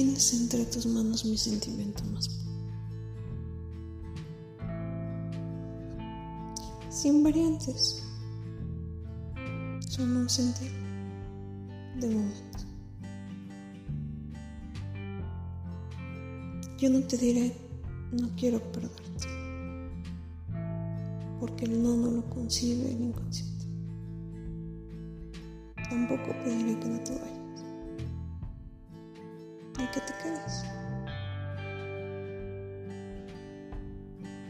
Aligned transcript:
Tienes 0.00 0.32
entre 0.32 0.64
tus 0.64 0.86
manos 0.86 1.26
mi 1.26 1.36
sentimiento 1.36 2.02
más 2.04 2.26
puro. 2.26 2.50
Sin 6.88 7.22
variantes. 7.22 8.02
Solo 9.86 10.20
un 10.20 10.30
sentir 10.30 10.70
de 12.00 12.08
momento. 12.08 12.58
Yo 16.78 16.88
no 16.88 17.00
te 17.00 17.18
diré, 17.18 17.54
no 18.10 18.30
quiero 18.38 18.58
perderte, 18.72 19.28
porque 21.38 21.66
el 21.66 21.82
no 21.82 21.94
no 21.94 22.10
lo 22.10 22.30
concibe 22.30 22.90
el 22.90 23.02
inconsciente. 23.02 23.66
Tampoco 25.90 26.32
pediré 26.42 26.80
que 26.80 26.88
no 26.88 27.00
te 27.00 27.18
vayas 27.18 27.39
que 29.92 30.00
te 30.00 30.12
quedes. 30.22 30.64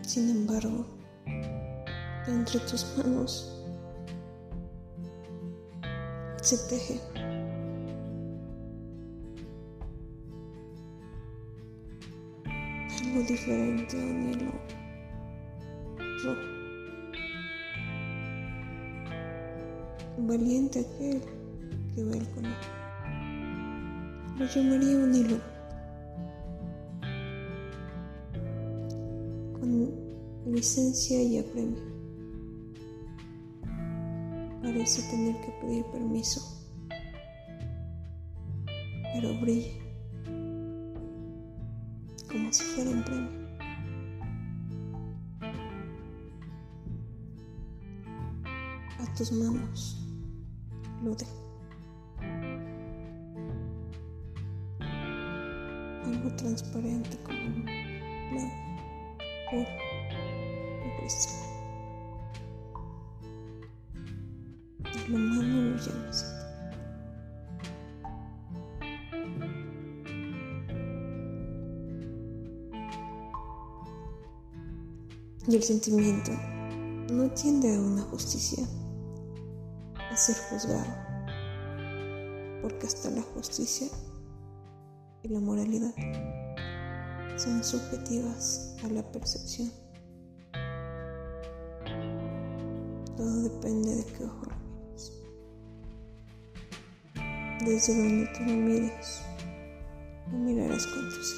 Sin 0.02 0.28
embargo, 0.30 0.86
entre 2.26 2.60
tus 2.60 2.96
manos 2.98 3.56
se 6.42 6.56
teje 6.68 7.00
algo 13.02 13.22
diferente 13.28 13.96
a 13.96 14.04
un 14.04 14.30
hilo 14.30 14.52
rojo. 16.24 16.60
Valiente 20.18 20.80
aquel 20.80 21.22
que 21.94 22.04
ve 22.04 22.18
el 22.18 22.28
conejo 22.30 22.79
lo 24.40 24.46
llamaría 24.46 24.96
un 24.96 25.14
hilo. 25.14 25.36
Con 29.52 29.92
licencia 30.50 31.22
y 31.22 31.38
apremio. 31.38 31.82
Parece 34.62 35.02
tener 35.10 35.38
que 35.42 35.52
pedir 35.60 35.84
permiso, 35.92 36.40
pero 39.12 39.38
brilla 39.42 39.72
como 42.30 42.50
si 42.50 42.62
fuera 42.62 42.90
un 42.90 43.04
premio. 43.04 43.40
A 49.00 49.14
tus 49.14 49.32
manos 49.32 49.98
lo 51.04 51.14
dejo. 51.14 51.49
Algo 56.04 56.34
transparente 56.36 57.16
como 57.22 57.38
un 57.38 57.64
blanco, 57.64 58.54
puro 59.50 59.66
y 60.86 61.00
cristal. 61.00 61.34
Y 64.84 65.10
lo 65.10 65.18
lo 65.18 65.76
llamas. 65.76 66.36
Y 75.48 75.56
el 75.56 75.62
sentimiento 75.64 76.30
no 77.10 77.28
tiende 77.32 77.74
a 77.74 77.80
una 77.80 78.02
justicia, 78.02 78.64
a 79.96 80.16
ser 80.16 80.36
juzgado, 80.48 80.86
porque 82.62 82.86
hasta 82.86 83.10
la 83.10 83.22
justicia 83.22 83.88
y 85.22 85.28
la 85.28 85.40
moralidad 85.40 85.94
son 87.36 87.62
subjetivas 87.64 88.76
a 88.84 88.88
la 88.88 89.02
percepción. 89.12 89.70
Todo 93.16 93.42
depende 93.42 93.96
de 93.96 94.04
qué 94.04 94.24
ojo 94.24 94.46
lo 94.46 94.56
mires. 94.86 95.12
Desde 97.64 97.96
donde 97.96 98.26
tú 98.26 98.44
lo 98.44 98.52
mires, 98.52 99.22
lo 100.30 100.38
mirarás 100.38 100.86
con 100.86 101.08
tus 101.08 101.36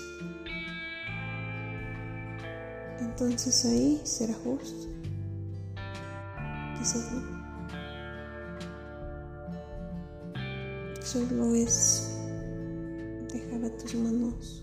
Entonces 3.01 3.65
ahí 3.65 4.01
será 4.05 4.35
justo. 4.35 4.89
Quizás 6.79 7.13
no. 7.13 7.43
Solo 11.01 11.55
es 11.55 12.12
a 13.55 13.77
tus 13.77 13.95
manos 13.95 14.63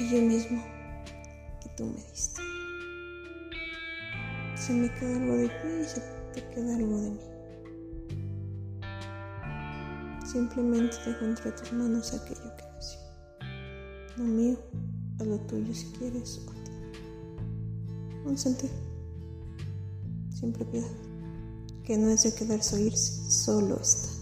aquello 0.00 0.22
mismo 0.22 0.62
que 1.62 1.68
tú 1.76 1.86
me 1.86 2.02
diste. 2.10 2.40
Se 4.54 4.72
me 4.74 4.92
queda 4.94 5.16
algo 5.16 5.36
de 5.36 5.48
ti 5.48 5.68
y 5.80 5.84
se 5.84 6.00
te 6.34 6.48
queda 6.50 6.76
algo 6.76 7.00
de 7.00 7.10
mí. 7.10 7.20
Simplemente 10.26 10.96
dejo 11.06 11.24
entre 11.24 11.52
tus 11.52 11.72
manos 11.72 12.12
aquello 12.14 12.56
que 12.56 12.64
nació. 12.74 13.00
Lo 14.18 14.24
mío, 14.24 14.58
a 15.18 15.24
lo 15.24 15.38
tuyo 15.40 15.74
si 15.74 15.86
quieres, 15.98 16.40
o 16.46 16.52
ti. 16.52 16.70
Un 18.26 18.36
sentir, 18.36 18.70
sin 20.30 20.52
propiedad, 20.52 20.90
que 21.82 21.96
no 21.96 22.10
es 22.10 22.22
de 22.22 22.34
quedarse 22.34 22.76
oírse, 22.76 23.30
solo 23.30 23.80
está. 23.80 24.19